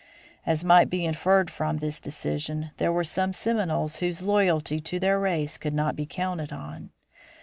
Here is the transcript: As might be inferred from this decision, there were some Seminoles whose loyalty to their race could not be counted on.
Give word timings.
As 0.47 0.63
might 0.63 0.89
be 0.89 1.05
inferred 1.05 1.51
from 1.51 1.77
this 1.77 2.01
decision, 2.01 2.71
there 2.77 2.91
were 2.91 3.03
some 3.03 3.33
Seminoles 3.33 3.97
whose 3.97 4.23
loyalty 4.23 4.79
to 4.81 4.99
their 4.99 5.19
race 5.19 5.59
could 5.59 5.75
not 5.75 5.95
be 5.95 6.07
counted 6.07 6.51
on. 6.51 6.89